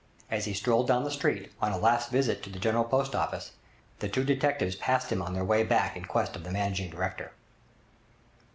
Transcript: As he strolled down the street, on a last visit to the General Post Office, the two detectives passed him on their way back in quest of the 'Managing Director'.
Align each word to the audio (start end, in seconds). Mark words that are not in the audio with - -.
As 0.31 0.45
he 0.45 0.53
strolled 0.55 0.87
down 0.87 1.03
the 1.03 1.11
street, 1.11 1.51
on 1.61 1.71
a 1.71 1.77
last 1.77 2.09
visit 2.09 2.41
to 2.41 2.49
the 2.49 2.57
General 2.57 2.85
Post 2.85 3.13
Office, 3.13 3.51
the 3.99 4.09
two 4.09 4.23
detectives 4.23 4.75
passed 4.75 5.11
him 5.11 5.21
on 5.21 5.35
their 5.35 5.45
way 5.45 5.63
back 5.63 5.95
in 5.95 6.05
quest 6.05 6.35
of 6.35 6.43
the 6.43 6.49
'Managing 6.51 6.89
Director'. 6.89 7.31